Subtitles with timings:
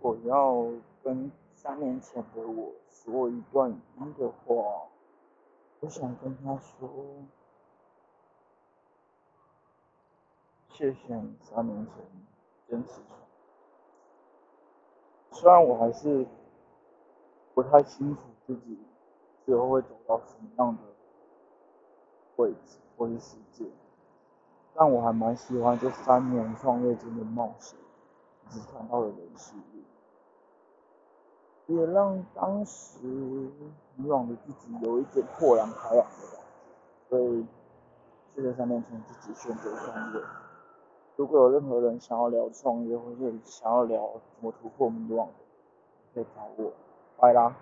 [0.00, 0.66] 果要
[1.02, 4.88] 跟三年前的我说一段语音的话，
[5.80, 6.88] 我想跟他说，
[10.70, 11.94] 谢谢你三年前
[12.68, 13.06] 坚持住。
[15.30, 16.26] 虽然我还是
[17.54, 18.78] 不太清楚自己
[19.44, 20.82] 之后会走到什么样的
[22.36, 23.64] 位置或是世界，
[24.74, 27.78] 但我还蛮喜欢这三年创业中的冒险。
[28.50, 29.82] 只看到了人事物，
[31.74, 32.98] 也让当时
[33.96, 36.46] 迷惘的自己有一点豁然开朗的感觉。
[37.08, 37.46] 所以，
[38.34, 40.20] 谢谢三年前自己选择创业。
[41.16, 45.32] 如果有任何人想要聊创业，或者想要聊怎么突破迷惘的，
[46.14, 46.72] 可以找我。
[47.18, 47.56] 拜啦。